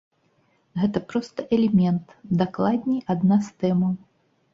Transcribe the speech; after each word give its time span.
Гэта 0.83 1.01
проста 1.11 1.45
элемент, 1.57 2.15
дакладней 2.39 3.01
адна 3.15 3.37
з 3.49 3.63
тэмаў. 3.65 3.93